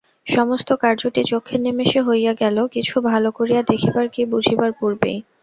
[0.27, 5.17] সমস্ত কার্যটি চক্ষের নিমেষে হইয়া গেল, কিছু ভালো করিয়া দেখিবার কি বুঝিবার পূর্বেই।